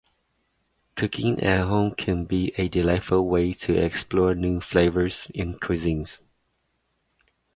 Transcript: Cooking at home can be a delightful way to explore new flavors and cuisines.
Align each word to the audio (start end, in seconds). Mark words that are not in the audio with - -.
Cooking 0.95 1.39
at 1.43 1.63
home 1.67 1.93
can 1.93 2.25
be 2.25 2.51
a 2.57 2.67
delightful 2.67 3.23
way 3.27 3.53
to 3.53 3.77
explore 3.77 4.33
new 4.33 4.59
flavors 4.59 5.29
and 5.35 5.61
cuisines. 5.61 6.23